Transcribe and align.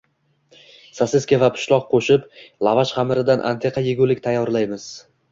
Sosiska 0.99 1.37
va 1.41 1.49
pishloq 1.57 1.83
qo‘shib, 1.91 2.23
lavash 2.67 2.93
xamiridan 2.99 3.43
antiqa 3.51 3.83
yegulik 3.89 4.23
tayyorlaymiz 4.29 4.89